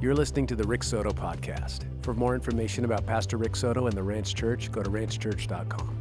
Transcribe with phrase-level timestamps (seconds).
[0.00, 1.80] You're listening to the Rick Soto Podcast.
[2.04, 5.98] For more information about Pastor Rick Soto and the Ranch Church, go to ranchchurch.com.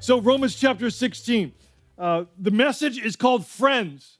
[0.00, 1.52] So, Romans chapter 16,
[1.96, 4.18] uh, the message is called Friends.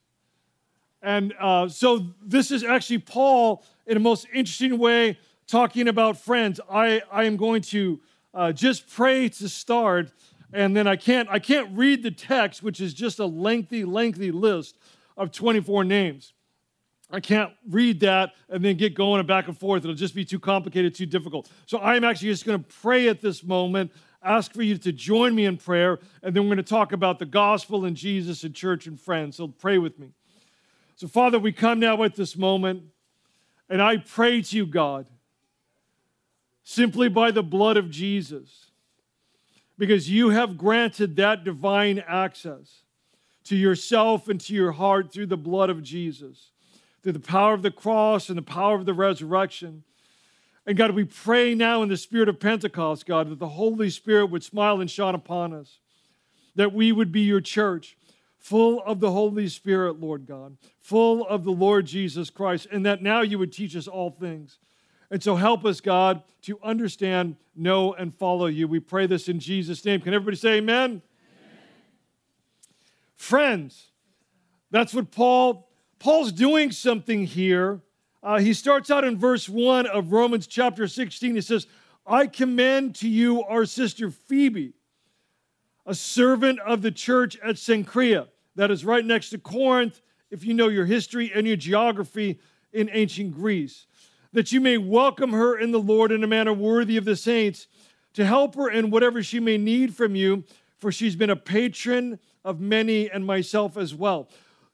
[1.03, 6.61] And uh, so, this is actually Paul in a most interesting way talking about friends.
[6.71, 8.01] I, I am going to
[8.33, 10.13] uh, just pray to start,
[10.55, 14.31] and then I can't, I can't read the text, which is just a lengthy, lengthy
[14.31, 14.79] list
[15.17, 16.33] of 24 names.
[17.11, 19.85] I can't read that and then get going and back and forth.
[19.85, 21.51] It'll just be too complicated, too difficult.
[21.67, 23.93] So I'm actually just going to pray at this moment
[24.25, 27.19] ask for you to join me in prayer, and then we're going to talk about
[27.19, 29.37] the gospel and Jesus and church and friends.
[29.37, 30.13] So pray with me.
[30.97, 32.85] So, Father, we come now at this moment,
[33.69, 35.07] and I pray to you, God,
[36.63, 38.71] simply by the blood of Jesus,
[39.79, 42.83] because you have granted that divine access
[43.45, 46.51] to yourself and to your heart through the blood of Jesus,
[47.03, 49.85] through the power of the cross and the power of the resurrection.
[50.67, 54.27] And God, we pray now in the spirit of Pentecost, God, that the Holy Spirit
[54.27, 55.79] would smile and shine upon us,
[56.55, 57.99] that we would be your church,
[58.39, 63.03] full of the Holy Spirit, Lord God, full of the Lord Jesus Christ, and that
[63.03, 64.59] now you would teach us all things.
[65.15, 68.67] And so help us, God, to understand, know, and follow you.
[68.67, 70.01] We pray this in Jesus' name.
[70.01, 70.91] Can everybody say amen?
[70.91, 71.03] amen.
[73.15, 73.93] Friends,
[74.71, 77.81] that's what Paul, Paul's doing something here
[78.25, 81.35] uh, he starts out in verse 1 of Romans chapter 16.
[81.35, 81.67] He says,
[82.07, 84.73] I commend to you our sister Phoebe,
[85.85, 90.55] a servant of the church at Cenchrea, that is right next to Corinth, if you
[90.55, 92.41] know your history and your geography
[92.73, 93.87] in ancient Greece,
[94.35, 97.69] that you may welcome her in the Lord in a manner worthy of the saints,
[98.13, 100.45] to help her in whatever she may need from you,
[100.77, 104.29] for she's been a patron of many and myself as well.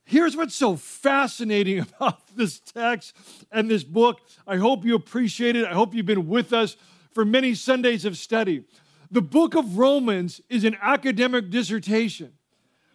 [0.04, 3.14] Here's what's so fascinating about this text
[3.52, 4.20] and this book.
[4.46, 5.66] I hope you appreciate it.
[5.66, 6.76] I hope you've been with us
[7.12, 8.64] for many Sundays of study.
[9.10, 12.32] The book of Romans is an academic dissertation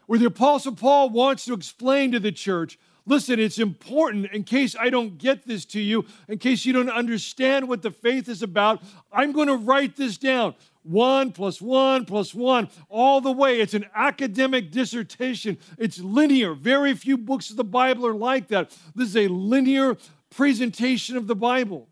[0.08, 4.76] where the Apostle Paul wants to explain to the church listen, it's important in case
[4.80, 8.42] I don't get this to you, in case you don't understand what the faith is
[8.42, 10.56] about, I'm going to write this down
[10.86, 13.60] one plus one plus one, all the way.
[13.60, 15.58] It's an academic dissertation.
[15.78, 16.54] It's linear.
[16.54, 18.78] Very few books of the Bible are like that.
[18.94, 19.98] This is a linear
[20.30, 21.90] presentation of the Bible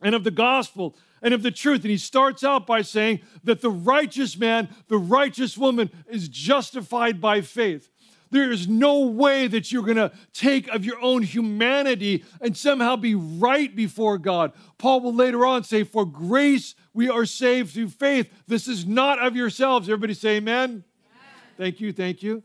[0.00, 1.80] and of the gospel and of the truth.
[1.80, 7.20] And he starts out by saying that the righteous man, the righteous woman is justified
[7.20, 7.90] by faith.
[8.34, 12.96] There is no way that you're going to take of your own humanity and somehow
[12.96, 14.52] be right before God.
[14.76, 18.28] Paul will later on say, For grace we are saved through faith.
[18.48, 19.88] This is not of yourselves.
[19.88, 20.68] Everybody say amen.
[20.68, 20.82] amen.
[21.56, 22.42] Thank you, thank you.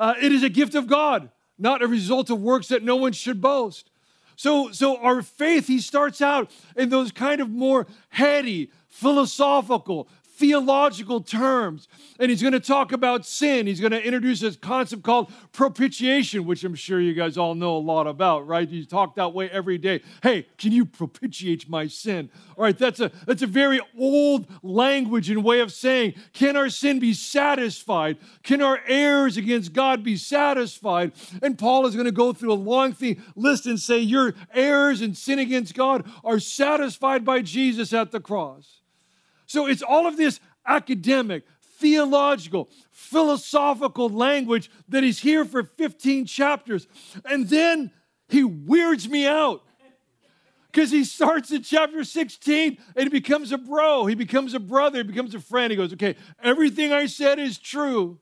[0.00, 3.12] Uh, it is a gift of God, not a result of works that no one
[3.12, 3.88] should boast.
[4.34, 10.08] So, so our faith, he starts out in those kind of more heady, philosophical,
[10.40, 11.86] theological terms.
[12.18, 13.66] And he's going to talk about sin.
[13.66, 17.76] He's going to introduce this concept called propitiation, which I'm sure you guys all know
[17.76, 18.68] a lot about, right?
[18.68, 20.00] You talk that way every day.
[20.22, 22.30] Hey, can you propitiate my sin?
[22.56, 26.70] All right, that's a that's a very old language and way of saying, can our
[26.70, 28.16] sin be satisfied?
[28.42, 31.12] Can our errors against God be satisfied?
[31.42, 32.96] And Paul is going to go through a long
[33.36, 38.20] list and say, your errors and sin against God are satisfied by Jesus at the
[38.20, 38.79] cross.
[39.50, 46.86] So it's all of this academic, theological, philosophical language that is here for 15 chapters.
[47.24, 47.90] And then
[48.28, 49.64] he weirds me out
[50.70, 54.06] because he starts in chapter 16 and he becomes a bro.
[54.06, 54.98] He becomes a brother.
[54.98, 55.72] He becomes a friend.
[55.72, 58.20] He goes, Okay, everything I said is true.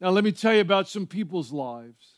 [0.00, 2.14] Now, let me tell you about some people's lives.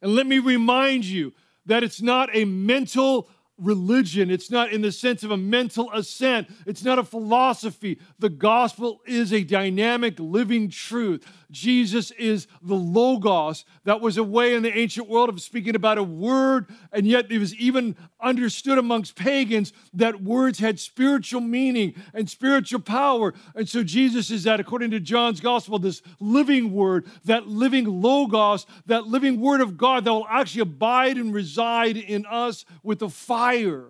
[0.00, 1.34] And let me remind you
[1.66, 3.28] that it's not a mental
[3.58, 4.30] religion.
[4.30, 6.48] It's not in the sense of a mental ascent.
[6.66, 7.98] It's not a philosophy.
[8.18, 11.24] The gospel is a dynamic, living truth.
[11.54, 13.64] Jesus is the Logos.
[13.84, 17.30] That was a way in the ancient world of speaking about a word, and yet
[17.30, 23.32] it was even understood amongst pagans that words had spiritual meaning and spiritual power.
[23.54, 28.66] And so Jesus is that, according to John's gospel, this living word, that living Logos,
[28.86, 33.08] that living word of God that will actually abide and reside in us with the
[33.08, 33.86] fire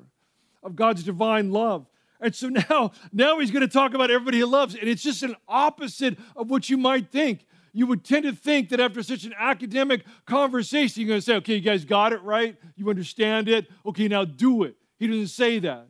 [0.62, 1.86] of God's divine love.
[2.20, 4.74] And so now, now he's going to talk about everybody he loves.
[4.74, 8.68] And it's just an opposite of what you might think you would tend to think
[8.68, 12.22] that after such an academic conversation, you're going to say, okay, you guys got it
[12.22, 12.56] right.
[12.76, 13.66] You understand it.
[13.84, 14.76] Okay, now do it.
[14.96, 15.88] He doesn't say that.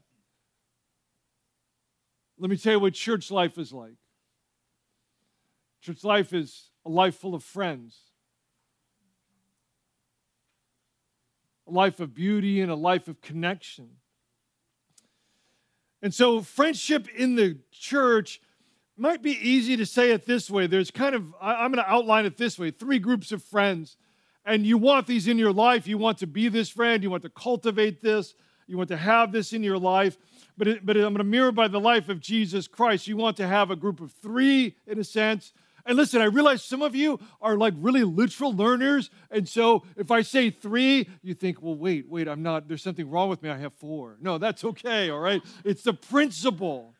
[2.39, 3.97] Let me tell you what church life is like.
[5.83, 7.99] Church life is a life full of friends,
[11.69, 13.91] a life of beauty and a life of connection.
[16.01, 18.41] And so, friendship in the church
[18.97, 20.67] might be easy to say it this way.
[20.67, 23.97] There's kind of, I'm going to outline it this way three groups of friends.
[24.47, 25.87] And you want these in your life.
[25.87, 27.03] You want to be this friend.
[27.03, 28.35] You want to cultivate this.
[28.67, 30.19] You want to have this in your life.
[30.57, 33.09] But, it, but I'm going to mirror by the life of Jesus Christ.
[33.09, 35.53] You want to have a group of three, in a sense.
[35.87, 39.11] And listen, I realize some of you are like really literal learners.
[39.31, 43.11] And so if I say three, you think, well, wait, wait, I'm not, there's something
[43.11, 43.51] wrong with me.
[43.51, 44.17] I have four.
[44.21, 45.43] No, that's okay, all right?
[45.65, 46.94] It's the principle.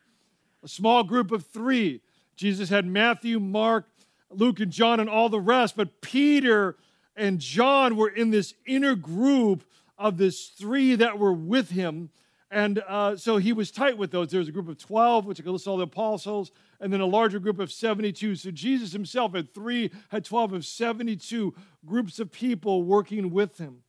[0.65, 2.01] A small group of three.
[2.35, 3.87] Jesus had Matthew, Mark,
[4.31, 5.77] Luke, and John, and all the rest.
[5.77, 6.75] But Peter
[7.15, 9.63] and John were in this inner group
[9.95, 12.09] of this three that were with him.
[12.49, 14.29] And uh, so he was tight with those.
[14.29, 16.99] There was a group of 12, which I could list all the apostles, and then
[16.99, 18.35] a larger group of 72.
[18.35, 21.53] So Jesus himself had three, had 12 of 72
[21.85, 23.83] groups of people working with him.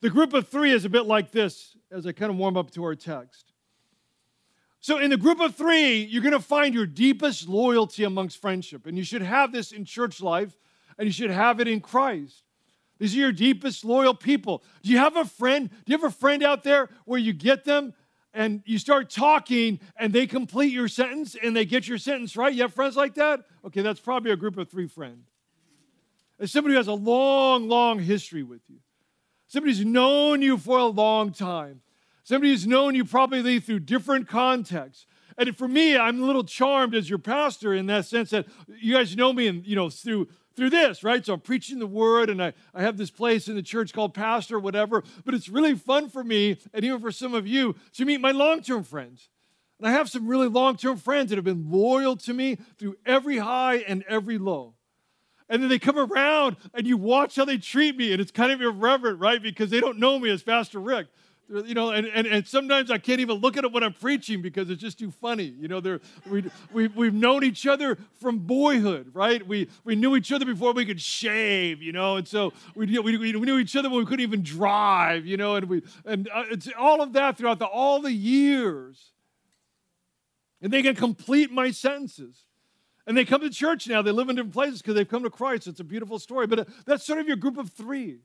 [0.00, 2.70] The group of three is a bit like this as I kind of warm up
[2.70, 3.49] to our text.
[4.80, 8.86] So, in the group of three, you're going to find your deepest loyalty amongst friendship.
[8.86, 10.56] And you should have this in church life,
[10.98, 12.44] and you should have it in Christ.
[12.98, 14.62] These are your deepest loyal people.
[14.82, 15.68] Do you have a friend?
[15.70, 17.94] Do you have a friend out there where you get them
[18.32, 22.52] and you start talking and they complete your sentence and they get your sentence right.
[22.52, 23.44] You have friends like that?
[23.64, 25.26] Okay, that's probably a group of three friends.
[26.38, 28.76] It's somebody who has a long, long history with you.
[29.48, 31.80] Somebody who's known you for a long time.
[32.30, 35.04] Somebody who's known you probably through different contexts.
[35.36, 38.46] And for me, I'm a little charmed as your pastor in that sense that
[38.80, 41.26] you guys know me and you know through through this, right?
[41.26, 44.14] So I'm preaching the word and I, I have this place in the church called
[44.14, 45.02] pastor, whatever.
[45.24, 48.30] But it's really fun for me, and even for some of you, to meet my
[48.30, 49.28] long term friends.
[49.80, 52.94] And I have some really long term friends that have been loyal to me through
[53.04, 54.74] every high and every low.
[55.48, 58.52] And then they come around and you watch how they treat me, and it's kind
[58.52, 59.42] of irreverent, right?
[59.42, 61.08] Because they don't know me as Pastor Rick
[61.50, 64.40] you know, and, and, and sometimes I can't even look at it when I'm preaching
[64.40, 65.54] because it's just too funny.
[65.58, 65.98] You know,
[66.28, 69.44] we, we, we've known each other from boyhood, right?
[69.46, 73.16] We, we knew each other before we could shave, you know, and so we, we,
[73.16, 76.44] we knew each other when we couldn't even drive, you know, and, we, and uh,
[76.50, 79.12] it's all of that throughout the, all the years.
[80.62, 82.44] And they can complete my sentences.
[83.06, 84.02] And they come to church now.
[84.02, 85.66] They live in different places because they've come to Christ.
[85.66, 86.46] It's a beautiful story.
[86.46, 88.20] But uh, that's sort of your group of three.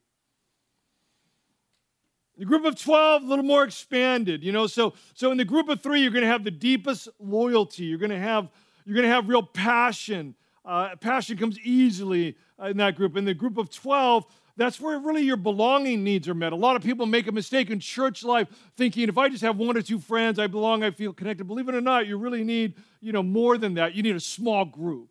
[2.37, 4.67] The group of 12, a little more expanded, you know.
[4.67, 7.85] So, so in the group of three, you're going to have the deepest loyalty.
[7.85, 8.49] You're going to have,
[8.85, 10.35] you're going to have real passion.
[10.65, 13.15] Uh, passion comes easily in that group.
[13.15, 14.25] In the group of 12,
[14.57, 16.53] that's where really your belonging needs are met.
[16.53, 19.57] A lot of people make a mistake in church life thinking if I just have
[19.57, 21.45] one or two friends, I belong, I feel connected.
[21.45, 23.95] Believe it or not, you really need, you know, more than that.
[23.95, 25.09] You need a small group.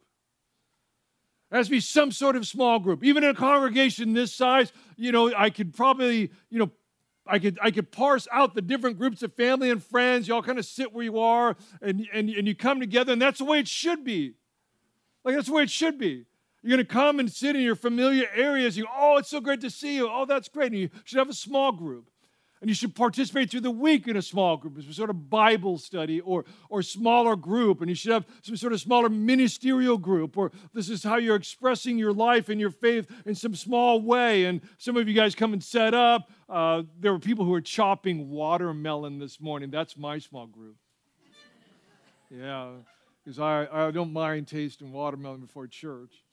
[1.50, 3.04] There has to be some sort of small group.
[3.04, 6.70] Even in a congregation this size, you know, I could probably, you know,
[7.26, 10.28] I could, I could parse out the different groups of family and friends.
[10.28, 13.22] You all kind of sit where you are and, and, and you come together, and
[13.22, 14.34] that's the way it should be.
[15.24, 16.26] Like, that's the way it should be.
[16.62, 18.76] You're to come and sit in your familiar areas.
[18.76, 20.08] You, oh, it's so great to see you.
[20.10, 20.72] Oh, that's great.
[20.72, 22.08] And you should have a small group.
[22.60, 25.76] And you should participate through the week in a small group, some sort of Bible
[25.76, 27.82] study or, or smaller group.
[27.82, 31.36] And you should have some sort of smaller ministerial group, or this is how you're
[31.36, 34.46] expressing your life and your faith in some small way.
[34.46, 36.30] And some of you guys come and set up.
[36.48, 39.70] Uh, there were people who were chopping watermelon this morning.
[39.70, 40.76] That's my small group.
[42.30, 42.70] Yeah,
[43.22, 46.24] because I, I don't mind tasting watermelon before church.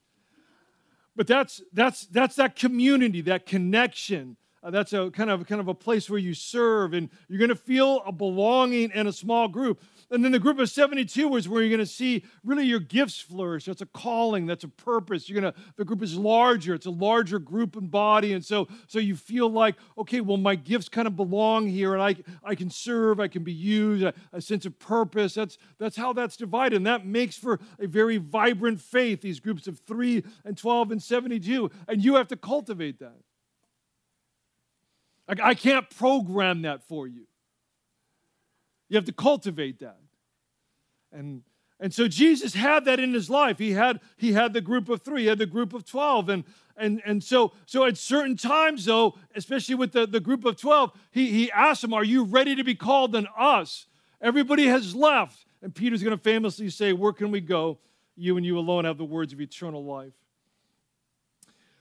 [1.15, 5.67] But that's, that's, that's that community, that connection uh, that's a kind of kind of
[5.67, 9.47] a place where you serve, and you're going to feel a belonging in a small
[9.47, 9.81] group.
[10.11, 13.19] And then the group of 72 is where you're going to see really your gifts
[13.19, 13.65] flourish.
[13.65, 15.29] That's a calling, that's a purpose.
[15.29, 16.75] You're going to the group is larger.
[16.75, 18.33] It's a larger group and body.
[18.33, 22.03] And so so you feel like, okay, well, my gifts kind of belong here and
[22.03, 25.33] I I can serve, I can be used, a, a sense of purpose.
[25.33, 26.75] That's that's how that's divided.
[26.75, 31.01] And that makes for a very vibrant faith, these groups of 3 and 12 and
[31.01, 31.71] 72.
[31.87, 33.15] And you have to cultivate that.
[35.41, 37.27] I can't program that for you.
[38.89, 39.99] You have to cultivate that.
[41.13, 41.43] And,
[41.79, 43.57] and so Jesus had that in his life.
[43.57, 46.29] He had, he had the group of three, he had the group of 12.
[46.29, 46.43] And,
[46.75, 50.91] and, and so, so at certain times, though, especially with the, the group of 12,
[51.11, 53.87] he, he asked them, Are you ready to be called than us?
[54.21, 55.45] Everybody has left.
[55.61, 57.79] And Peter's going to famously say, Where can we go?
[58.15, 60.13] You and you alone have the words of eternal life.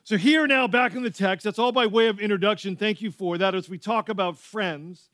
[0.03, 2.75] So, here now, back in the text, that's all by way of introduction.
[2.75, 3.55] Thank you for that.
[3.55, 5.11] As we talk about friends,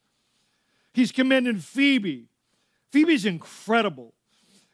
[0.92, 2.28] he's commending Phoebe.
[2.90, 4.14] Phoebe's incredible.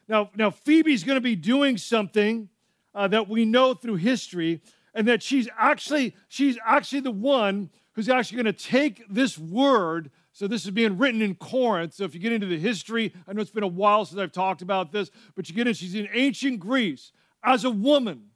[0.07, 2.49] Now, now Phoebe's going to be doing something
[2.93, 4.61] uh, that we know through history,
[4.93, 10.11] and that she's actually she's actually the one who's actually going to take this word.
[10.31, 11.93] So this is being written in Corinth.
[11.95, 14.31] So if you get into the history, I know it's been a while since I've
[14.31, 15.73] talked about this, but you get in.
[15.73, 17.11] She's in ancient Greece
[17.43, 18.29] as a woman.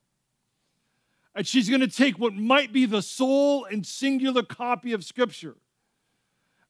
[1.38, 5.56] And she's going to take what might be the sole and singular copy of Scripture.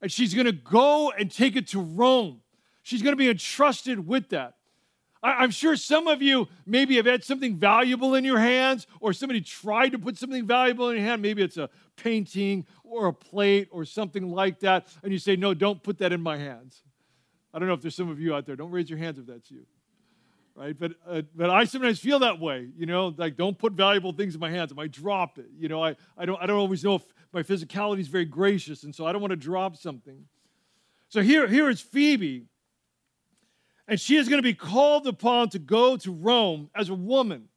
[0.01, 2.41] And she's going to go and take it to Rome.
[2.83, 4.55] She's going to be entrusted with that.
[5.23, 9.39] I'm sure some of you maybe have had something valuable in your hands, or somebody
[9.39, 11.21] tried to put something valuable in your hand.
[11.21, 14.87] Maybe it's a painting or a plate or something like that.
[15.01, 16.83] And you say, No, don't put that in my hands.
[17.53, 18.57] I don't know if there's some of you out there.
[18.57, 19.65] Don't raise your hands if that's you.
[20.57, 20.77] Right?
[20.77, 24.33] But, uh, but I sometimes feel that way, you know, like don't put valuable things
[24.33, 24.71] in my hands.
[24.71, 25.45] I might drop it.
[25.57, 28.83] You know, I, I, don't, I don't always know if my physicality is very gracious,
[28.83, 30.25] and so I don't want to drop something.
[31.09, 32.47] So here, here is Phoebe
[33.87, 37.47] and she is going to be called upon to go to Rome as a woman.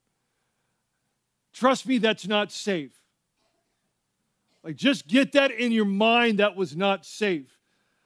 [1.53, 2.93] Trust me, that's not safe.
[4.63, 7.59] Like, just get that in your mind that was not safe.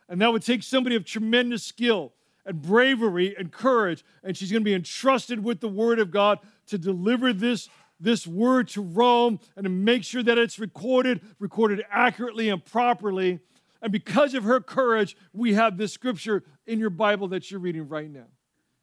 [0.09, 2.13] And that would take somebody of tremendous skill
[2.47, 4.05] and bravery and courage.
[4.23, 7.69] And she's going to be entrusted with the word of God to deliver this,
[8.01, 13.41] this word to Rome and to make sure that it's recorded, recorded accurately and properly.
[13.83, 17.89] And because of her courage, we have this scripture in your Bible that you're reading
[17.89, 18.27] right now.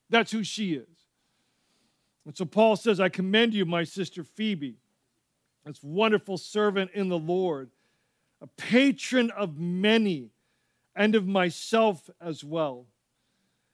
[0.09, 0.87] That's who she is.
[2.25, 4.75] And so Paul says, I commend you, my sister Phoebe,
[5.65, 7.71] this wonderful servant in the Lord,
[8.41, 10.29] a patron of many
[10.95, 12.85] and of myself as well.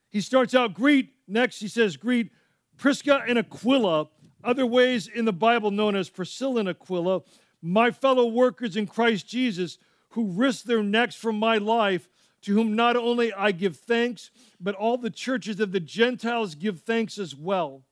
[0.10, 2.32] He starts out, greet, next he says, greet
[2.78, 4.08] Prisca and Aquila,
[4.44, 7.22] other ways in the Bible known as Priscilla and Aquila,
[7.62, 9.78] my fellow workers in Christ Jesus
[10.10, 12.08] who risked their necks for my life,
[12.42, 16.82] to whom not only I give thanks, but all the churches of the Gentiles give
[16.82, 17.84] thanks as well.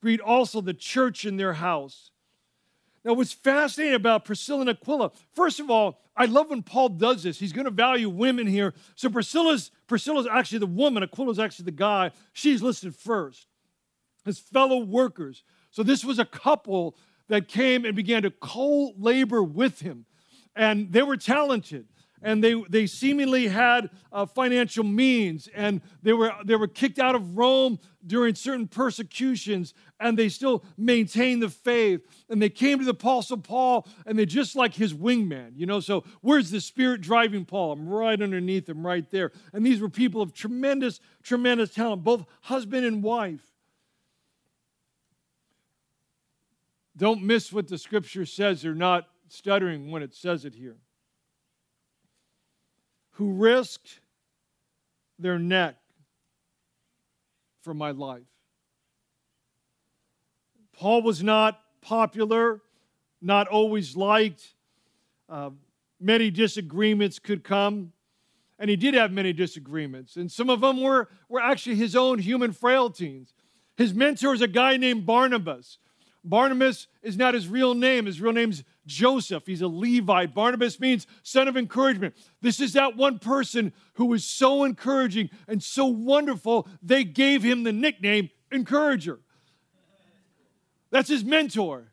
[0.00, 2.10] Greet also the church in their house.
[3.04, 7.22] Now, what's fascinating about Priscilla and Aquila, first of all, I love when Paul does
[7.22, 7.38] this.
[7.38, 8.72] He's going to value women here.
[8.94, 12.12] So Priscilla's Priscilla's actually the woman, Aquila's actually the guy.
[12.32, 13.46] She's listed first.
[14.24, 15.42] His fellow workers.
[15.70, 16.96] So this was a couple
[17.28, 20.06] that came and began to co-labor with him
[20.56, 21.86] and they were talented
[22.24, 27.14] and they, they seemingly had uh, financial means and they were, they were kicked out
[27.14, 32.00] of rome during certain persecutions and they still maintained the faith.
[32.28, 35.80] And they came to the apostle paul and they just like his wingman you know?
[35.80, 37.72] So where's the spirit driving paul?
[37.72, 39.30] I'm right underneath him right there.
[39.52, 43.42] And these were people of tremendous tremendous talent both husband and wife.
[46.96, 48.62] Don't miss what the scripture says.
[48.62, 50.76] They're not stuttering when it says it here,
[53.14, 54.00] who risked
[55.18, 55.76] their neck
[57.62, 58.22] for my life.
[60.72, 62.60] Paul was not popular,
[63.22, 64.54] not always liked.
[65.28, 65.50] Uh,
[66.00, 67.92] many disagreements could come,
[68.58, 70.16] and he did have many disagreements.
[70.16, 73.32] And some of them were, were actually his own human frailties.
[73.76, 75.78] His mentor is a guy named Barnabas.
[76.24, 78.06] Barnabas is not his real name.
[78.06, 79.46] His real name's Joseph.
[79.46, 80.34] He's a Levite.
[80.34, 82.14] Barnabas means son of encouragement.
[82.40, 87.62] This is that one person who was so encouraging and so wonderful, they gave him
[87.62, 89.18] the nickname Encourager.
[90.90, 91.88] That's his mentor.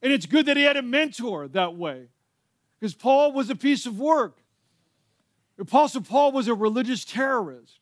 [0.00, 2.08] And it's good that he had a mentor that way
[2.78, 4.38] because Paul was a piece of work.
[5.58, 7.80] Apostle Paul was a religious terrorist.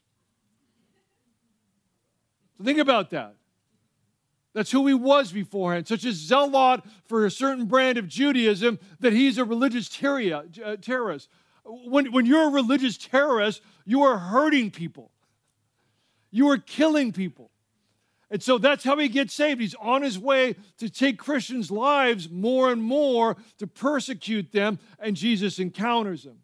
[2.57, 3.35] So think about that.
[4.55, 9.13] That's who he was beforehand, such a zealot for a certain brand of Judaism that
[9.13, 11.29] he's a religious uh, terrorist.
[11.65, 15.11] When, when you're a religious terrorist, you are hurting people,
[16.31, 17.51] you are killing people.
[18.31, 19.61] And so that's how he gets saved.
[19.61, 25.15] He's on his way to take Christians' lives more and more to persecute them, and
[25.15, 26.39] Jesus encounters them.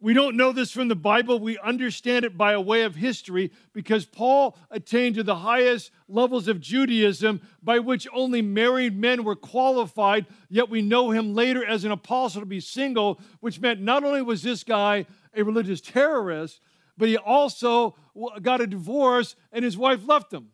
[0.00, 1.40] We don't know this from the Bible.
[1.40, 6.46] We understand it by a way of history because Paul attained to the highest levels
[6.46, 11.84] of Judaism by which only married men were qualified, yet we know him later as
[11.84, 16.60] an apostle to be single, which meant not only was this guy a religious terrorist,
[16.96, 17.96] but he also
[18.40, 20.50] got a divorce and his wife left him.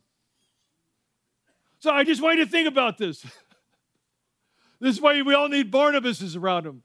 [1.81, 3.21] So I just want you to think about this.
[4.81, 6.83] this is why we all need Barnabases around him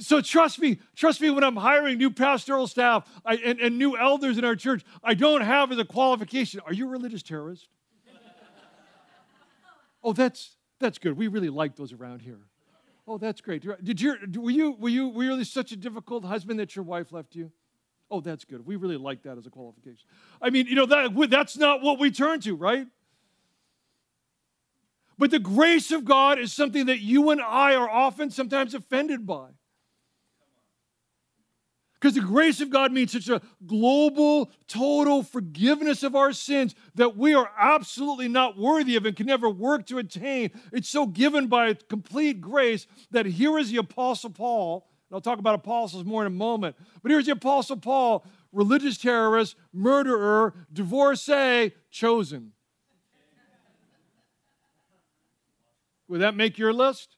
[0.00, 3.96] so trust me, trust me when I'm hiring new pastoral staff I, and, and new
[3.96, 7.68] elders in our church, I don't have as a qualification, are you a religious terrorist?
[10.02, 11.16] oh, that's that's good.
[11.16, 12.38] We really like those around here.
[13.08, 13.64] Oh, that's great.
[13.82, 16.84] Did you were you were you were you really such a difficult husband that your
[16.84, 17.52] wife left you?
[18.10, 18.64] Oh, that's good.
[18.66, 20.06] We really like that as a qualification.
[20.40, 22.86] I mean, you know, that, that's not what we turn to, right?
[25.18, 29.26] But the grace of God is something that you and I are often sometimes offended
[29.26, 29.48] by.
[32.06, 37.16] Because the grace of God means such a global, total forgiveness of our sins that
[37.16, 40.52] we are absolutely not worthy of and can never work to attain.
[40.72, 44.86] It's so given by complete grace that here is the Apostle Paul.
[45.10, 46.76] And I'll talk about apostles more in a moment.
[47.02, 52.52] But here's the Apostle Paul, religious terrorist, murderer, divorcee, chosen.
[56.06, 57.16] Would that make your list?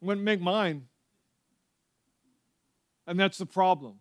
[0.00, 0.88] Wouldn't make mine.
[3.06, 4.00] And that's the problem.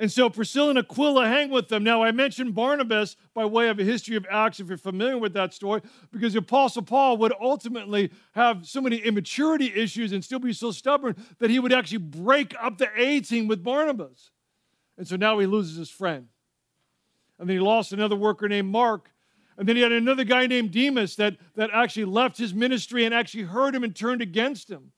[0.00, 1.82] And so Priscilla and Aquila hang with them.
[1.82, 5.32] Now, I mentioned Barnabas by way of a history of Acts, if you're familiar with
[5.32, 5.82] that story,
[6.12, 10.70] because the Apostle Paul would ultimately have so many immaturity issues and still be so
[10.70, 14.30] stubborn that he would actually break up the A team with Barnabas.
[14.96, 16.28] And so now he loses his friend.
[17.40, 19.10] And then he lost another worker named Mark.
[19.56, 23.12] And then he had another guy named Demas that, that actually left his ministry and
[23.12, 24.92] actually heard him and turned against him.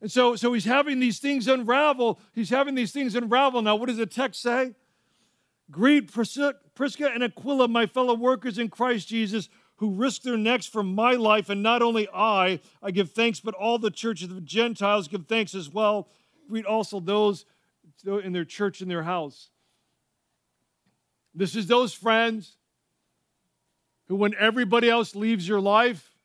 [0.00, 2.20] And so, so he's having these things unravel.
[2.32, 3.60] He's having these things unravel.
[3.62, 4.74] Now, what does the text say?
[5.70, 10.82] Greet Prisca and Aquila, my fellow workers in Christ Jesus, who risked their necks for
[10.82, 11.48] my life.
[11.50, 15.26] And not only I, I give thanks, but all the churches of the Gentiles give
[15.26, 16.08] thanks as well.
[16.48, 17.44] Greet also those
[18.04, 19.50] in their church in their house.
[21.34, 22.56] This is those friends
[24.08, 26.16] who, when everybody else leaves your life,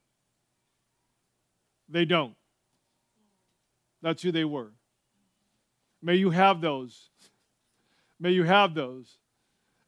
[1.88, 2.36] they don't.
[4.06, 4.72] That's who they were.
[6.00, 7.10] May you have those.
[8.20, 9.18] May you have those.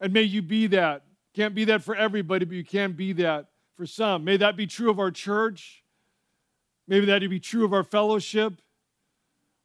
[0.02, 1.04] And may you be that.
[1.36, 3.46] Can't be that for everybody, but you can be that
[3.76, 4.24] for some.
[4.24, 5.84] May that be true of our church.
[6.88, 8.56] Maybe that would be true of our fellowship.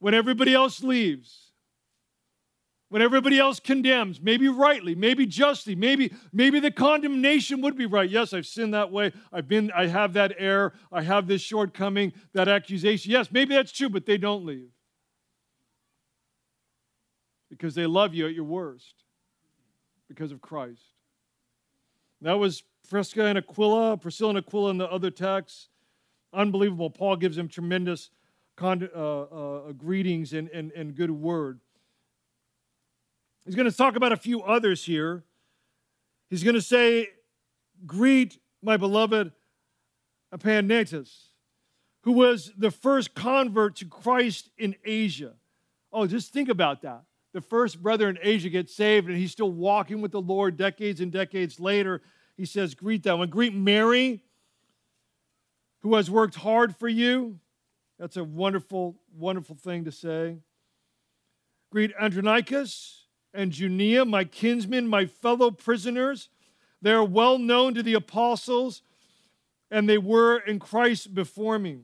[0.01, 1.52] When everybody else leaves,
[2.93, 8.11] when everybody else condemns, maybe rightly, maybe justly, maybe maybe the condemnation would be right.
[8.11, 9.15] Yes, I've sinned that way.
[9.33, 10.75] I've been I have that error.
[10.93, 13.11] I have this shortcoming, that accusation.
[13.11, 14.69] Yes, maybe that's true, but they don't leave.
[17.49, 19.05] Because they love you at your worst
[20.07, 20.83] because of Christ.
[22.21, 25.71] That was Prisca and Aquila, Priscilla and Aquila in the other texts.
[26.35, 26.91] Unbelievable.
[26.91, 28.11] Paul gives them tremendous
[28.55, 31.59] con- uh, uh, greetings and, and, and good word.
[33.45, 35.25] He's going to talk about a few others here.
[36.31, 37.09] He's going to say,
[37.87, 39.33] Greet my beloved
[40.33, 41.11] Epaenetus,
[42.03, 45.33] who was the first convert to Christ in Asia.
[45.93, 47.03] Oh, just think about that.
[47.33, 51.01] The first brother in Asia gets saved, and he's still walking with the Lord decades
[51.01, 52.03] and decades later.
[52.37, 53.29] He says, Greet that one.
[53.29, 54.23] Greet Mary,
[55.81, 57.39] who has worked hard for you.
[57.99, 60.37] That's a wonderful, wonderful thing to say.
[61.71, 63.02] Greet Andronicus
[63.35, 66.29] and Junia, my kinsmen, my fellow prisoners.
[66.81, 68.83] They are well known to the apostles,
[69.71, 71.83] and they were in Christ before me.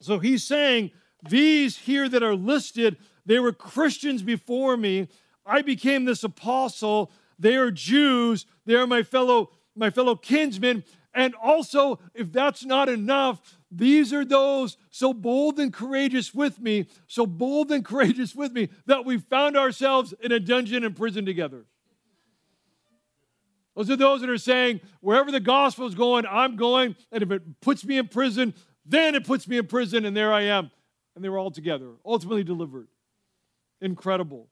[0.00, 0.90] So he's saying,
[1.28, 5.08] These here that are listed, they were Christians before me.
[5.46, 7.10] I became this apostle.
[7.38, 8.46] They are Jews.
[8.64, 10.84] They are my fellow, my fellow kinsmen.
[11.14, 16.86] And also, if that's not enough, these are those so bold and courageous with me,
[17.06, 21.26] so bold and courageous with me, that we found ourselves in a dungeon and prison
[21.26, 21.64] together.
[23.74, 26.94] Those are those that are saying, wherever the gospel is going, I'm going.
[27.10, 28.54] And if it puts me in prison,
[28.86, 30.70] then it puts me in prison, and there I am.
[31.16, 32.88] And they were all together, ultimately delivered.
[33.80, 34.48] Incredible.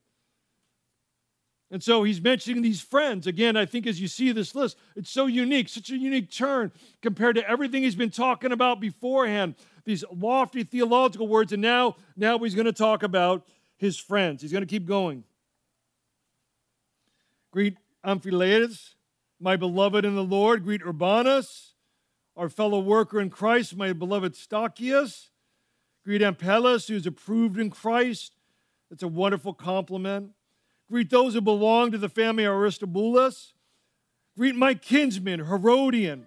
[1.73, 3.25] And so he's mentioning these friends.
[3.25, 6.71] Again, I think as you see this list, it's so unique, such a unique turn
[7.01, 9.55] compared to everything he's been talking about beforehand.
[9.83, 14.43] These lofty theological words, and now, now he's going to talk about his friends.
[14.43, 15.23] He's going to keep going.
[17.49, 18.93] Greet Amphilus,
[19.39, 20.63] my beloved in the Lord.
[20.63, 21.73] Greet Urbanus,
[22.37, 25.29] our fellow worker in Christ, my beloved Stachys.
[26.05, 28.35] Greet Apelles, who's approved in Christ.
[28.91, 30.33] It's a wonderful compliment.
[30.89, 33.53] Greet those who belong to the family of Aristobulus.
[34.37, 36.25] Greet my kinsman, Herodion.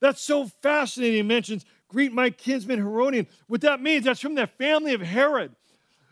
[0.00, 1.16] That's so fascinating.
[1.16, 3.26] He mentions, greet my kinsman, Herodion.
[3.46, 5.54] What that means, that's from the family of Herod.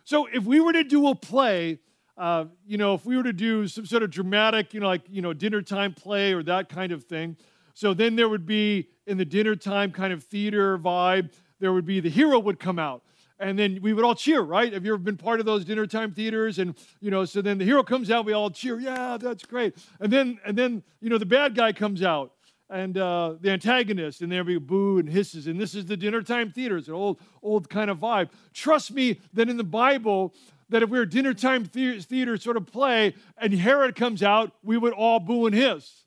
[0.05, 1.79] So if we were to do a play,
[2.17, 5.03] uh, you know, if we were to do some sort of dramatic, you know, like,
[5.09, 7.37] you know, dinner time play or that kind of thing,
[7.75, 11.87] so then there would be in the dinner time kind of theater vibe, there would
[11.87, 13.03] be the hero would come out
[13.41, 14.73] and then we would all cheer, right?
[14.73, 16.59] Have you ever been part of those dinner time theaters?
[16.59, 19.77] And you know, so then the hero comes out, we all cheer, yeah, that's great.
[19.99, 22.33] And then and then you know the bad guy comes out,
[22.69, 25.49] and uh, the antagonist, and there'll be boo and hisses.
[25.49, 26.77] And this is the dinner time theater.
[26.77, 28.31] It's an old, old kind of vibe.
[28.55, 30.35] Trust me that in the Bible,
[30.69, 34.79] that if we were dinner time theater sort of play and Herod comes out, we
[34.79, 36.05] would all boo and hiss.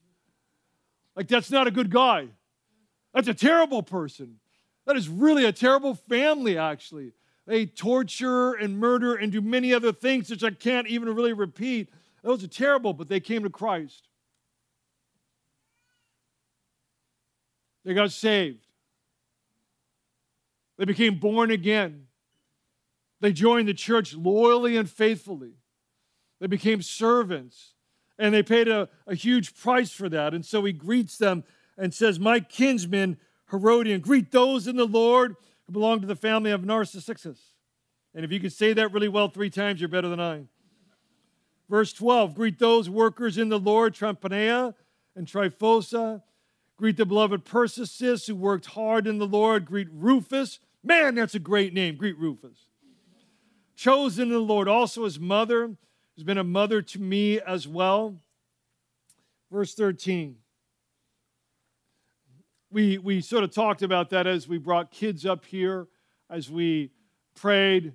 [1.16, 2.28] Like, that's not a good guy.
[3.14, 4.40] That's a terrible person.
[4.86, 7.12] That is really a terrible family, actually.
[7.46, 11.90] They torture and murder and do many other things which I can't even really repeat.
[12.24, 14.08] Those are terrible, but they came to Christ.
[17.84, 18.66] They got saved.
[20.78, 22.08] They became born again.
[23.20, 25.54] They joined the church loyally and faithfully.
[26.40, 27.74] They became servants,
[28.18, 30.34] and they paid a, a huge price for that.
[30.34, 31.44] And so he greets them
[31.78, 33.18] and says, My kinsman
[33.50, 37.40] Herodion, greet those in the Lord who belong to the family of Narcissus.
[38.16, 40.44] And if you can say that really well three times, you're better than I.
[41.70, 44.76] Verse 12 Greet those workers in the Lord, Tryphaena
[45.16, 46.22] and Tryphosa.
[46.78, 49.66] Greet the beloved Persis who worked hard in the Lord.
[49.66, 50.60] Greet Rufus.
[50.84, 51.96] Man, that's a great name.
[51.96, 52.68] Greet Rufus.
[53.76, 55.76] Chosen in the Lord, also his mother,
[56.16, 58.16] who's been a mother to me as well.
[59.52, 60.36] Verse 13.
[62.74, 65.88] We, we sort of talked about that as we brought kids up here,
[66.28, 66.90] as we
[67.36, 67.94] prayed.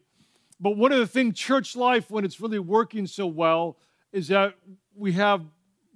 [0.61, 3.77] But one of the things, church life, when it's really working so well,
[4.13, 4.55] is that
[4.95, 5.43] we have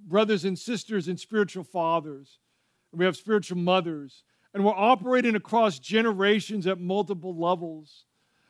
[0.05, 2.39] brothers and sisters and spiritual fathers
[2.91, 8.03] and we have spiritual mothers, and we're operating across generations at multiple levels.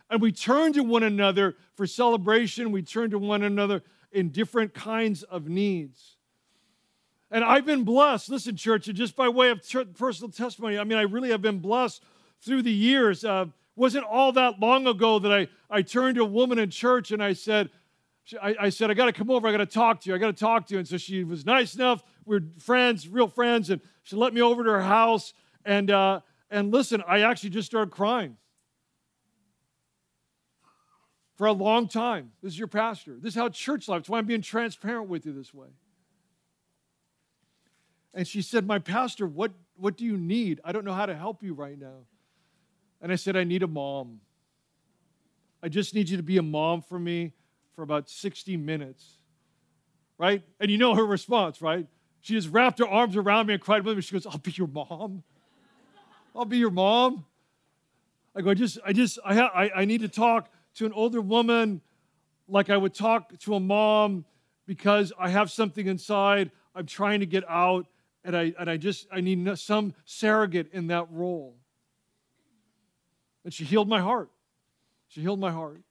[0.09, 4.73] And we turn to one another for celebration, we turn to one another in different
[4.73, 6.12] kinds of needs.
[7.33, 9.59] And I've been blessed, listen, church, and just by way of
[9.97, 12.03] personal testimony, I mean, I really have been blessed
[12.41, 13.25] through the years.
[13.25, 17.09] Uh, wasn't all that long ago that I, I turned to a woman in church
[17.09, 17.71] and I said,
[18.39, 19.47] I, I said, I got to come over.
[19.47, 20.15] I got to talk to you.
[20.15, 20.77] I got to talk to you.
[20.77, 22.03] And so she was nice enough.
[22.23, 23.71] We are friends, real friends.
[23.71, 25.33] And she let me over to her house.
[25.65, 26.19] And, uh,
[26.51, 28.37] and listen, I actually just started crying
[31.35, 32.29] for a long time.
[32.43, 33.17] This is your pastor.
[33.19, 34.01] This is how church life.
[34.01, 35.69] That's why I'm being transparent with you this way.
[38.13, 40.61] And she said, My pastor, what, what do you need?
[40.63, 42.05] I don't know how to help you right now.
[43.01, 44.21] And I said, I need a mom.
[45.61, 47.31] I just need you to be a mom for me
[47.75, 49.17] for about 60 minutes,
[50.17, 50.43] right?
[50.59, 51.87] And you know her response, right?
[52.21, 54.01] She just wrapped her arms around me and cried with me.
[54.01, 55.23] She goes, I'll be your mom.
[56.35, 57.25] I'll be your mom.
[58.35, 60.93] I go, I just, I just, I, ha- I, I need to talk to an
[60.93, 61.81] older woman
[62.47, 64.25] like I would talk to a mom
[64.65, 66.51] because I have something inside.
[66.75, 67.85] I'm trying to get out,
[68.23, 71.57] and I, and I just, I need some surrogate in that role.
[73.43, 74.29] And she healed my heart.
[75.07, 75.81] She healed my heart.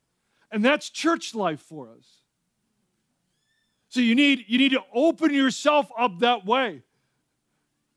[0.50, 2.22] And that's church life for us.
[3.88, 6.82] So you need, you need to open yourself up that way.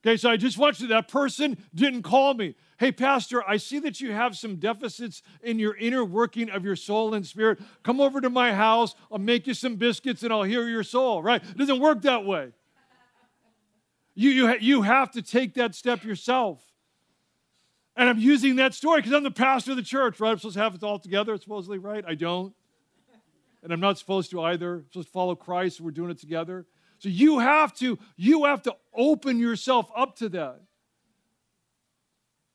[0.05, 2.55] Okay, so I just want you, that person didn't call me.
[2.77, 6.75] Hey, Pastor, I see that you have some deficits in your inner working of your
[6.75, 7.59] soul and spirit.
[7.81, 8.93] Come over to my house.
[9.11, 11.41] I'll make you some biscuits and I'll heal your soul, right?
[11.41, 12.51] It doesn't work that way.
[14.15, 16.61] You, you, you have to take that step yourself.
[17.97, 20.31] And I'm using that story because I'm the pastor of the church, right?
[20.31, 22.03] I'm supposed to have it all together, supposedly, right?
[22.05, 22.53] I don't.
[23.63, 24.75] And I'm not supposed to either.
[24.75, 25.81] I'm supposed to follow Christ.
[25.81, 26.65] We're doing it together.
[26.99, 30.61] So you have to, you have to open yourself up to that.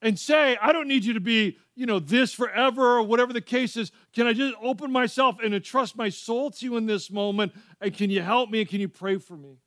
[0.03, 3.43] And say, I don't need you to be, you know, this forever or whatever the
[3.43, 3.93] case is.
[4.15, 7.53] Can I just open myself and entrust my soul to you in this moment?
[7.83, 9.59] And can you help me and can you pray for me?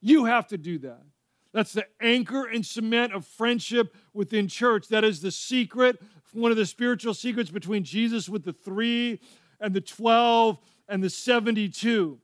[0.00, 1.02] You have to do that.
[1.52, 4.88] That's the anchor and cement of friendship within church.
[4.88, 6.00] That is the secret,
[6.32, 9.20] one of the spiritual secrets between Jesus with the three
[9.60, 10.58] and the 12
[10.88, 12.18] and the 72.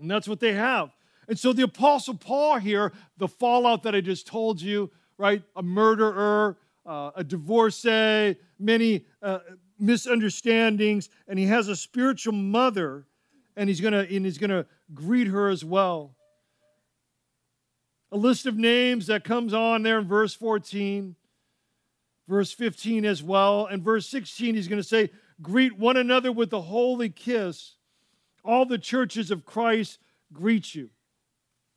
[0.00, 0.90] And that's what they have.
[1.28, 5.42] And so the Apostle Paul here, the fallout that I just told you, right?
[5.56, 9.38] A murderer, uh, a divorcee, many uh,
[9.78, 13.06] misunderstandings, and he has a spiritual mother,
[13.56, 16.14] and he's gonna and he's gonna greet her as well
[18.14, 21.16] a list of names that comes on there in verse 14,
[22.28, 23.66] verse 15 as well.
[23.66, 25.10] And verse 16, he's going to say,
[25.42, 27.74] Greet one another with a holy kiss.
[28.44, 29.98] All the churches of Christ
[30.32, 30.90] greet you.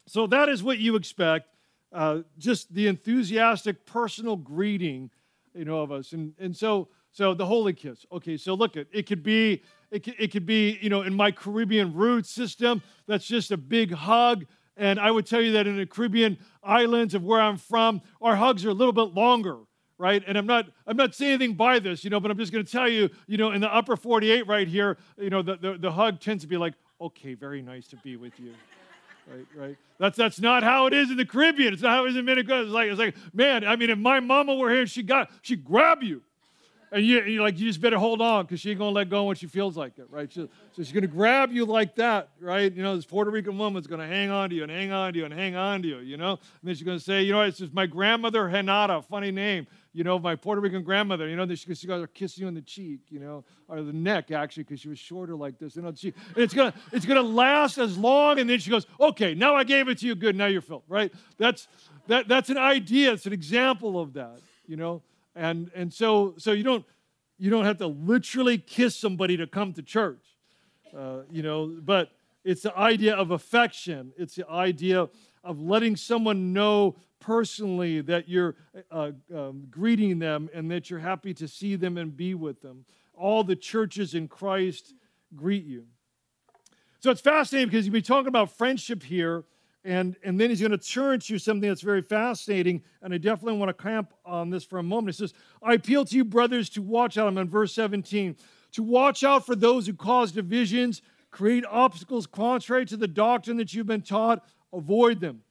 [0.06, 1.48] So that is what you expect.
[1.92, 5.10] Uh, just the enthusiastic personal greeting,
[5.56, 6.12] you know, of us.
[6.12, 8.06] And, and so, so the holy kiss.
[8.12, 11.16] Okay, so look at it could be it could, it could be, you know, in
[11.16, 14.46] my Caribbean root system, that's just a big hug.
[14.78, 18.36] And I would tell you that in the Caribbean islands of where I'm from, our
[18.36, 19.58] hugs are a little bit longer,
[19.98, 20.24] right?
[20.26, 22.64] And I'm not I'm not saying anything by this, you know, but I'm just going
[22.64, 25.78] to tell you, you know, in the upper 48 right here, you know, the, the,
[25.78, 28.54] the hug tends to be like, okay, very nice to be with you.
[29.28, 29.48] right?
[29.56, 29.78] Right?
[30.00, 31.74] That's that's not how it is in the Caribbean.
[31.74, 32.62] It's not how it is in Venezuela.
[32.62, 35.56] It's like it's like, man, I mean, if my mama were here, she got she
[35.56, 36.22] grab you.
[36.90, 39.26] And you, you like you just better hold on because she ain't gonna let go
[39.26, 40.32] when she feels like it, right?
[40.32, 42.72] So, so she's gonna grab you like that, right?
[42.74, 45.20] You know, this Puerto Rican woman's gonna hang on to you and hang on to
[45.20, 46.32] you and hang on to you, you know.
[46.32, 50.06] And then she's gonna say, you know, it's just my grandmother Renata, funny name, you
[50.06, 51.28] know, my Puerto Rican grandmother.
[51.28, 53.92] You know, she, she got her kiss you on the cheek, you know, or the
[53.92, 55.76] neck actually, because she was shorter like this.
[55.76, 58.40] You know, she, it's gonna it's gonna last as long.
[58.40, 60.38] And then she goes, okay, now I gave it to you, good.
[60.38, 61.12] Now you're filled, right?
[61.38, 61.68] That's
[62.08, 63.12] that that's an idea.
[63.12, 65.02] It's an example of that, you know.
[65.38, 66.86] And and so so you don't
[67.38, 70.26] you don't have to literally kiss somebody to come to church,
[70.98, 71.68] uh, you know.
[71.68, 72.12] But
[72.44, 74.14] it's the idea of affection.
[74.18, 75.08] It's the idea
[75.44, 78.56] of letting someone know personally that you're
[78.92, 82.86] uh, um, greeting them and that you're happy to see them and be with them.
[83.14, 84.94] All the churches in Christ
[85.36, 85.86] greet you.
[87.00, 89.44] So it's fascinating because you've been talking about friendship here
[89.84, 92.84] and, and then he's going to turn to you something that's very fascinating.
[93.02, 95.16] And I definitely want to camp on this for a moment.
[95.16, 97.28] He says, I appeal to you, brothers, to watch out.
[97.28, 98.36] I'm in verse 17.
[98.74, 103.74] To watch out for those who cause divisions, create obstacles contrary to the doctrine that
[103.74, 105.42] you've been taught, avoid them.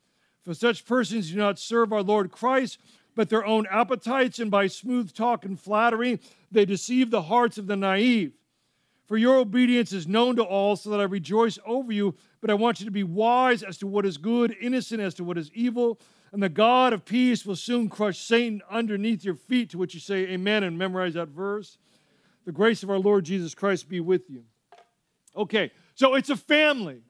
[0.42, 2.78] For such persons do not serve our Lord Christ,
[3.14, 6.20] but their own appetites, and by smooth talk and flattery,
[6.52, 8.32] they deceive the hearts of the naive.
[9.06, 12.14] For your obedience is known to all, so that I rejoice over you.
[12.40, 15.24] But I want you to be wise as to what is good, innocent as to
[15.24, 16.00] what is evil.
[16.32, 20.00] And the God of peace will soon crush Satan underneath your feet, to which you
[20.00, 21.78] say amen and memorize that verse.
[22.44, 24.44] The grace of our Lord Jesus Christ be with you.
[25.36, 27.02] Okay, so it's a family.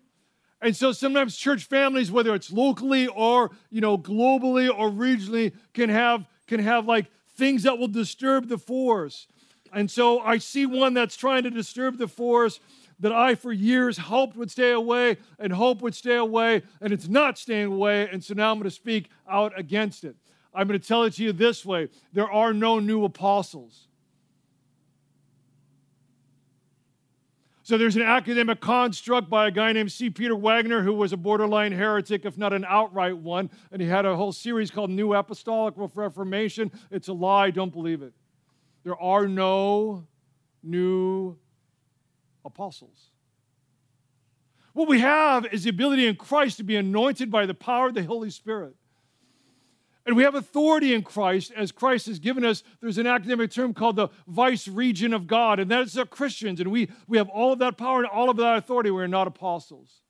[0.61, 5.91] And so sometimes church families, whether it's locally or you know globally or regionally, can
[5.91, 7.07] have can have like
[7.37, 9.29] things that will disturb the force.
[9.77, 12.61] And so I see one that's trying to disturb the force
[12.99, 17.09] that I, for years, hoped would stay away and hope would stay away, and it's
[17.09, 18.09] not staying away.
[18.11, 20.17] And so now I'm going to speak out against it.
[20.55, 23.89] I'm going to tell it to you this way there are no new apostles.
[27.63, 30.09] So there's an academic construct by a guy named C.
[30.09, 33.51] Peter Wagner, who was a borderline heretic, if not an outright one.
[33.71, 36.73] And he had a whole series called New Apostolic Reformation.
[36.91, 38.15] It's a lie, don't believe it.
[38.87, 40.07] There are no
[40.63, 41.37] new
[42.45, 43.11] apostles.
[44.75, 47.95] What we have is the ability in Christ to be anointed by the power of
[47.95, 48.77] the Holy Spirit.
[50.07, 52.63] And we have authority in Christ as Christ has given us.
[52.81, 56.61] There's an academic term called the vice regent of God, and that's the Christians.
[56.61, 58.93] And we, we have all of that power and all of that authority.
[58.93, 60.01] We're not apostles.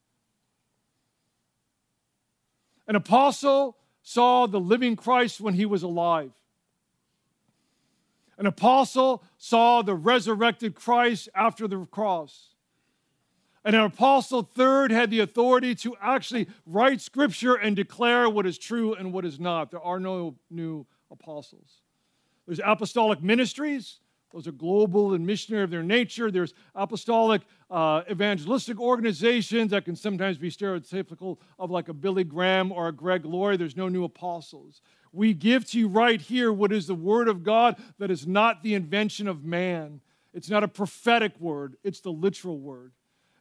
[2.86, 6.32] An apostle saw the living Christ when he was alive.
[8.38, 12.50] An apostle saw the resurrected Christ after the cross.
[13.64, 18.58] And an apostle, third, had the authority to actually write scripture and declare what is
[18.58, 19.70] true and what is not.
[19.70, 21.82] There are no new apostles.
[22.46, 23.98] There's apostolic ministries,
[24.36, 26.30] those are global and missionary of their nature.
[26.30, 32.70] There's apostolic uh, evangelistic organizations that can sometimes be stereotypical of like a Billy Graham
[32.70, 33.56] or a Greg Laurie.
[33.56, 34.82] There's no new apostles.
[35.16, 38.62] We give to you right here what is the word of God that is not
[38.62, 40.02] the invention of man.
[40.34, 42.92] It's not a prophetic word, it's the literal word.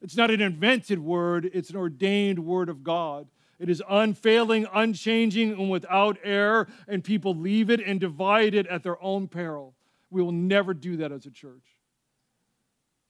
[0.02, 3.28] It's not an invented word, it's an ordained word of God.
[3.60, 8.84] It is unfailing, unchanging, and without error, and people leave it and divide it at
[8.84, 9.76] their own peril.
[10.10, 11.76] We will never do that as a church.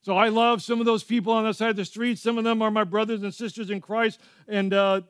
[0.01, 2.19] So I love some of those people on the side of the street.
[2.19, 5.01] Some of them are my brothers and sisters in Christ, and uh,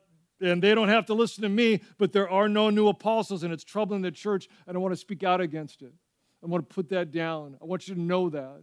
[0.42, 1.82] and they don't have to listen to me.
[1.98, 4.48] But there are no new apostles, and it's troubling the church.
[4.68, 5.94] And I want to speak out against it.
[6.44, 7.58] I want to put that down.
[7.62, 8.62] I want you to know that.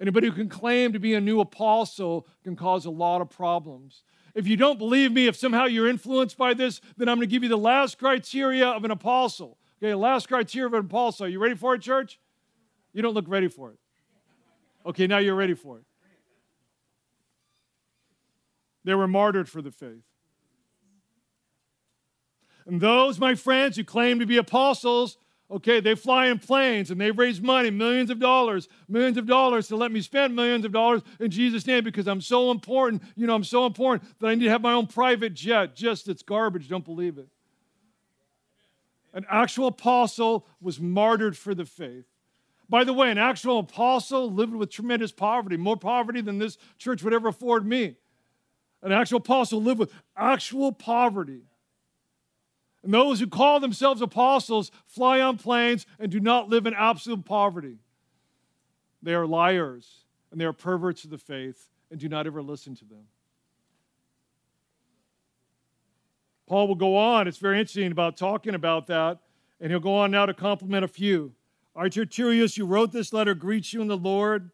[0.00, 4.04] Anybody who can claim to be a new apostle can cause a lot of problems.
[4.34, 7.30] If you don't believe me, if somehow you're influenced by this, then I'm going to
[7.30, 9.58] give you the last criteria of an apostle.
[9.82, 11.26] Okay, last criteria of an apostle.
[11.26, 12.20] Are you ready for it, church?
[12.92, 13.78] You don't look ready for it.
[14.86, 15.84] Okay, now you're ready for it.
[18.84, 20.07] They were martyred for the faith.
[22.68, 25.16] And those, my friends, who claim to be apostles,
[25.50, 29.68] okay, they fly in planes and they raise money, millions of dollars, millions of dollars
[29.68, 33.02] to let me spend millions of dollars in Jesus' name because I'm so important.
[33.16, 35.74] You know, I'm so important that I need to have my own private jet.
[35.74, 36.68] Just it's garbage.
[36.68, 37.28] Don't believe it.
[39.14, 42.04] An actual apostle was martyred for the faith.
[42.68, 47.02] By the way, an actual apostle lived with tremendous poverty, more poverty than this church
[47.02, 47.96] would ever afford me.
[48.82, 51.44] An actual apostle lived with actual poverty.
[52.82, 57.24] And those who call themselves apostles fly on planes and do not live in absolute
[57.24, 57.78] poverty.
[59.02, 62.74] They are liars and they are perverts of the faith and do not ever listen
[62.76, 63.04] to them.
[66.46, 67.28] Paul will go on.
[67.28, 69.18] It's very interesting about talking about that.
[69.60, 71.32] And he'll go on now to compliment a few.
[71.76, 74.50] Arterturius, you wrote this letter, greets you in the Lord.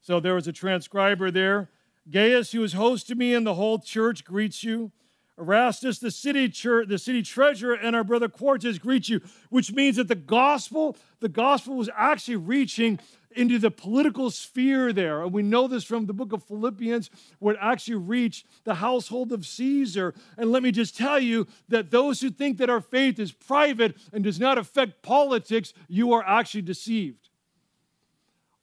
[0.00, 1.70] So there was a transcriber there.
[2.10, 4.92] Gaius, who is host to me in the whole church, greets you.
[5.38, 9.20] Erastus, the city church, the city treasurer, and our brother Quartus greet you,
[9.50, 12.98] which means that the gospel, the gospel was actually reaching
[13.36, 15.22] into the political sphere there.
[15.22, 19.46] And we know this from the book of Philippians, it actually reached the household of
[19.46, 20.14] Caesar.
[20.38, 23.96] And let me just tell you that those who think that our faith is private
[24.12, 27.25] and does not affect politics, you are actually deceived.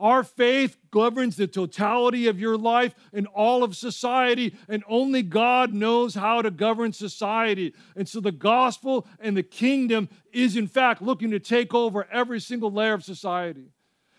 [0.03, 5.73] Our faith governs the totality of your life and all of society, and only God
[5.73, 7.73] knows how to govern society.
[7.95, 12.41] And so the gospel and the kingdom is, in fact, looking to take over every
[12.41, 13.69] single layer of society.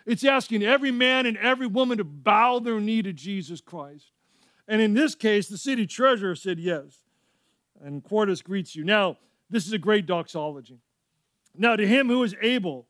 [0.07, 4.11] It's asking every man and every woman to bow their knee to Jesus Christ.
[4.67, 7.03] And in this case, the city treasurer said yes.
[7.79, 8.85] And Quartus greets you.
[8.85, 9.19] Now,
[9.51, 10.79] this is a great doxology.
[11.55, 12.87] Now, to him who is able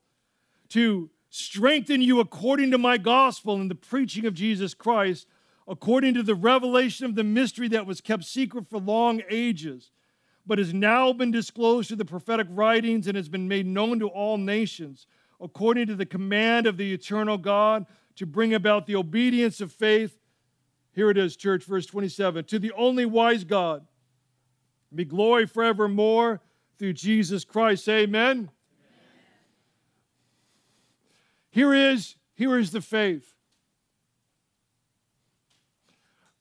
[0.69, 5.27] to strengthen you according to my gospel and the preaching of Jesus Christ,
[5.67, 9.91] according to the revelation of the mystery that was kept secret for long ages,
[10.45, 14.07] but has now been disclosed to the prophetic writings and has been made known to
[14.07, 15.07] all nations,
[15.41, 20.17] according to the command of the eternal God, to bring about the obedience of faith.
[20.93, 23.85] Here it is, church, verse 27 To the only wise God
[24.93, 26.39] be glory forevermore
[26.77, 27.89] through Jesus Christ.
[27.89, 28.49] Amen.
[31.55, 33.33] Here is, here is the faith.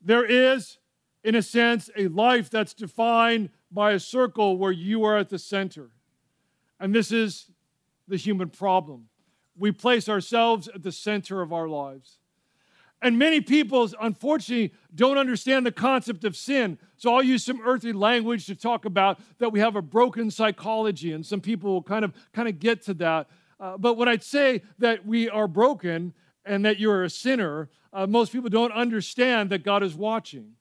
[0.02, 0.78] There is,
[1.22, 5.38] in a sense, a life that's defined by a circle where you are at the
[5.38, 5.90] center.
[6.80, 7.48] And this is
[8.08, 9.06] the human problem.
[9.56, 12.18] We place ourselves at the center of our lives.
[13.00, 16.76] And many people, unfortunately, don't understand the concept of sin.
[16.96, 21.12] So I'll use some earthly language to talk about that we have a broken psychology,
[21.12, 23.28] and some people will kind of kind of get to that.
[23.60, 26.12] Uh, but when I'd say that we are broken
[26.44, 30.52] and that you're a sinner, uh, most people don't understand that God is watching.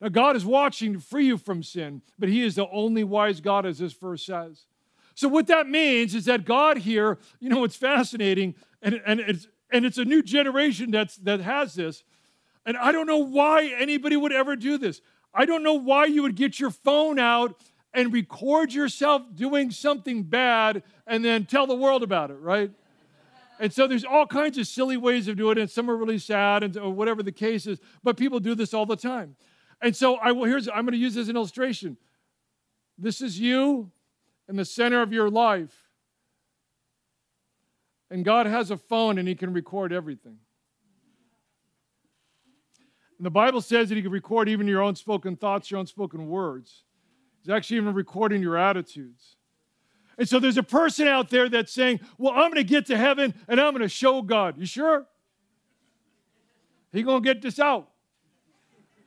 [0.00, 3.40] Now, God is watching to free you from sin, but He is the only wise
[3.40, 4.66] God, as this verse says.
[5.14, 9.48] So, what that means is that God here, you know, it's fascinating, and, and, it's,
[9.72, 12.04] and it's a new generation that's, that has this.
[12.64, 15.00] And I don't know why anybody would ever do this.
[15.34, 17.60] I don't know why you would get your phone out
[17.98, 22.70] and record yourself doing something bad and then tell the world about it, right?
[23.58, 26.20] And so there's all kinds of silly ways of doing it, and some are really
[26.20, 27.80] sad, and or whatever the case is.
[28.04, 29.34] But people do this all the time.
[29.82, 30.44] And so I will.
[30.44, 31.96] Here's I'm going to use this as an illustration.
[32.96, 33.90] This is you
[34.48, 35.74] in the center of your life,
[38.12, 40.38] and God has a phone, and He can record everything.
[43.18, 45.86] And the Bible says that He can record even your own spoken thoughts, your own
[45.86, 46.84] spoken words.
[47.48, 49.36] He's actually even recording your attitudes.
[50.18, 52.96] And so there's a person out there that's saying, Well, I'm going to get to
[52.98, 54.58] heaven and I'm going to show God.
[54.58, 55.06] You sure?
[56.92, 57.88] He going to get this out.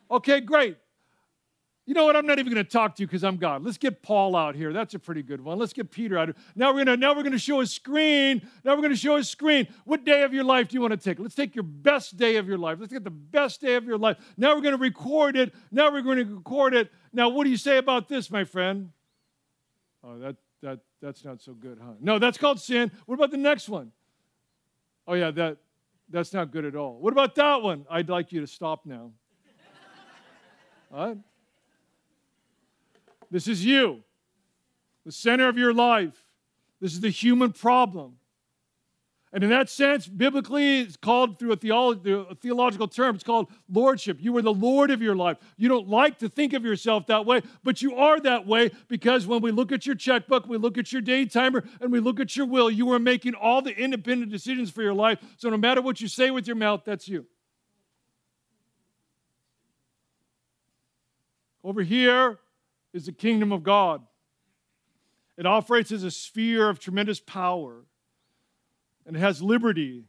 [0.10, 0.78] Okay, great.
[1.92, 2.16] You know what?
[2.16, 3.66] I'm not even going to talk to you because I'm God.
[3.66, 4.72] Let's get Paul out here.
[4.72, 5.60] That's a pretty good one.
[5.60, 6.34] Let's get Peter out.
[6.56, 8.48] Now we're going to now we're going to show a screen.
[8.64, 9.68] Now we're going to show a screen.
[9.84, 11.20] What day of your life do you want to take?
[11.20, 12.78] Let's take your best day of your life.
[12.80, 14.16] Let's get the best day of your life.
[14.38, 15.54] Now we're going to record it.
[15.70, 16.90] Now we're going to record it.
[17.12, 18.92] Now what do you say about this, my friend?
[20.02, 21.96] Oh, that that that's not so good, huh?
[22.00, 22.90] No, that's called sin.
[23.06, 23.92] What about the next one?
[25.10, 25.58] Oh yeah, that
[26.10, 27.00] that's not good at all.
[27.02, 27.86] What about that one?
[27.90, 29.12] I'd like you to stop now.
[30.94, 31.18] all right?
[33.32, 34.04] This is you,
[35.06, 36.22] the center of your life.
[36.82, 38.18] This is the human problem.
[39.34, 43.50] And in that sense, biblically, it's called through a, theolo- a, theological term, it's called
[43.72, 44.18] lordship.
[44.20, 45.38] You are the Lord of your life.
[45.56, 49.26] You don't like to think of yourself that way, but you are that way because
[49.26, 52.20] when we look at your checkbook, we look at your day timer, and we look
[52.20, 55.20] at your will, you are making all the independent decisions for your life.
[55.38, 57.26] So no matter what you say with your mouth, that's you.
[61.64, 62.38] Over here
[62.94, 64.02] is the kingdom of God.
[65.38, 67.84] It operates as a sphere of tremendous power
[69.06, 70.04] and it has liberty.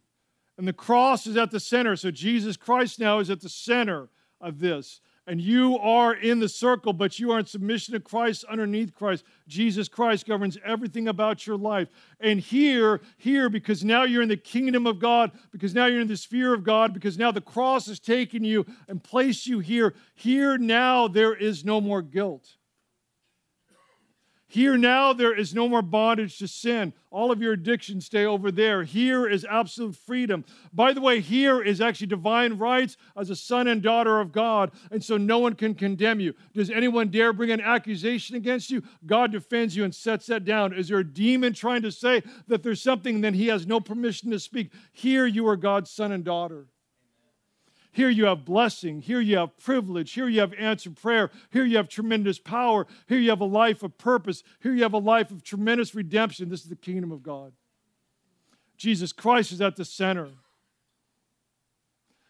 [0.58, 1.96] And the cross is at the center.
[1.96, 4.08] So Jesus Christ now is at the center
[4.40, 5.00] of this.
[5.26, 9.24] And you are in the circle, but you are in submission to Christ underneath Christ.
[9.46, 11.88] Jesus Christ governs everything about your life.
[12.18, 16.08] And here, here, because now you're in the kingdom of God, because now you're in
[16.08, 19.94] the sphere of God, because now the cross has taken you and placed you here,
[20.16, 22.56] here now there is no more guilt.
[24.52, 26.92] Here now, there is no more bondage to sin.
[27.10, 28.82] All of your addictions stay over there.
[28.82, 30.44] Here is absolute freedom.
[30.74, 34.72] By the way, here is actually divine rights as a son and daughter of God,
[34.90, 36.34] and so no one can condemn you.
[36.52, 38.82] Does anyone dare bring an accusation against you?
[39.06, 40.74] God defends you and sets that down.
[40.74, 44.30] Is there a demon trying to say that there's something that he has no permission
[44.32, 44.70] to speak?
[44.92, 46.66] Here you are God's son and daughter.
[47.92, 49.02] Here you have blessing.
[49.02, 50.12] Here you have privilege.
[50.12, 51.30] Here you have answered prayer.
[51.50, 52.86] Here you have tremendous power.
[53.06, 54.42] Here you have a life of purpose.
[54.60, 56.48] Here you have a life of tremendous redemption.
[56.48, 57.52] This is the kingdom of God.
[58.78, 60.30] Jesus Christ is at the center.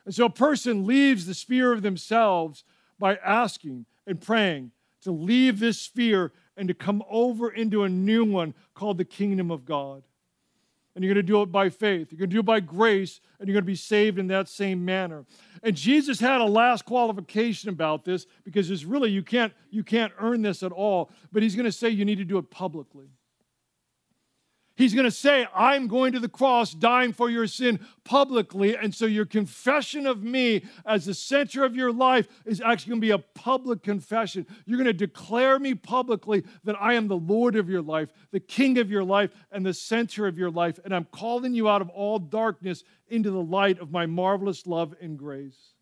[0.05, 2.65] And so a person leaves the sphere of themselves
[2.99, 8.25] by asking and praying to leave this sphere and to come over into a new
[8.25, 10.03] one called the kingdom of God.
[10.95, 12.13] And you're going to do it by faith.
[12.13, 14.49] You're going to do it by grace, and you're going to be saved in that
[14.49, 15.25] same manner.
[15.63, 20.13] And Jesus had a last qualification about this because it's really you can't you can't
[20.19, 23.07] earn this at all, but he's going to say you need to do it publicly.
[24.83, 28.77] He's going to say, I'm going to the cross, dying for your sin publicly.
[28.77, 33.01] And so your confession of me as the center of your life is actually going
[33.01, 34.45] to be a public confession.
[34.67, 38.41] You're going to declare me publicly that I am the Lord of your life, the
[38.41, 40.81] King of your life, and the center of your life.
[40.85, 44.97] And I'm calling you out of all darkness into the light of my marvelous love
[45.01, 45.75] and grace.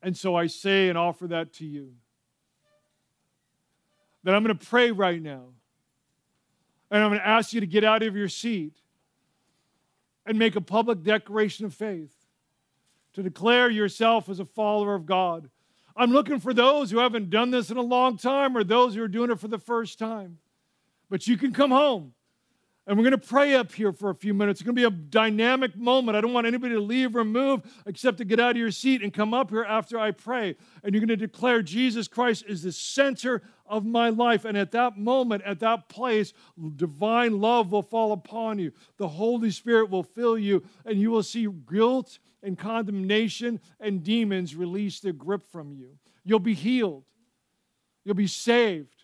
[0.00, 1.94] And so I say and offer that to you
[4.24, 5.46] that I'm going to pray right now.
[6.90, 8.76] And I'm going to ask you to get out of your seat
[10.26, 12.14] and make a public declaration of faith,
[13.14, 15.50] to declare yourself as a follower of God.
[15.96, 19.02] I'm looking for those who haven't done this in a long time or those who
[19.02, 20.38] are doing it for the first time.
[21.10, 22.14] But you can come home
[22.86, 24.60] and we're going to pray up here for a few minutes.
[24.60, 26.16] It's going to be a dynamic moment.
[26.16, 29.02] I don't want anybody to leave or move except to get out of your seat
[29.02, 30.56] and come up here after I pray.
[30.82, 34.44] And you're going to declare Jesus Christ is the center of my life.
[34.44, 36.32] And at that moment, at that place,
[36.74, 38.72] divine love will fall upon you.
[38.96, 44.56] The Holy Spirit will fill you, and you will see guilt and condemnation and demons
[44.56, 45.90] release their grip from you.
[46.24, 47.04] You'll be healed,
[48.04, 49.01] you'll be saved.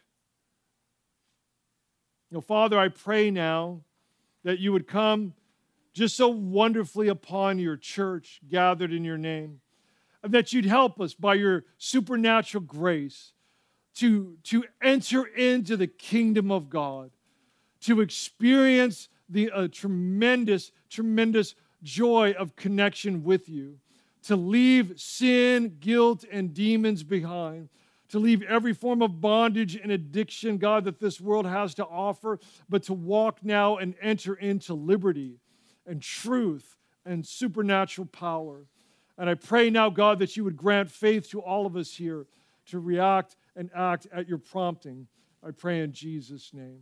[2.31, 3.81] You know, Father, I pray now
[4.45, 5.33] that you would come
[5.95, 9.61] just so wonderfully upon your church gathered in your name,
[10.23, 13.33] and that you'd help us by your supernatural grace
[13.95, 17.11] to, to enter into the kingdom of God,
[17.81, 23.79] to experience the uh, tremendous, tremendous joy of connection with you,
[24.25, 27.71] to leave sin, guilt, and demons behind
[28.09, 32.39] to leave every form of bondage and addiction, God, that this world has to offer,
[32.69, 35.41] but to walk now and enter into liberty
[35.87, 38.67] and truth and supernatural power.
[39.17, 42.27] And I pray now, God, that you would grant faith to all of us here
[42.67, 45.09] to react and act at your prompting.
[45.47, 46.81] I pray in Jesus' name.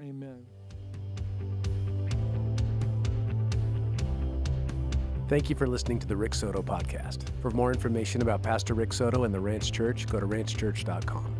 [0.00, 0.46] Amen.
[5.30, 7.20] Thank you for listening to the Rick Soto podcast.
[7.40, 11.39] For more information about Pastor Rick Soto and the Ranch Church, go to ranchchurch.com.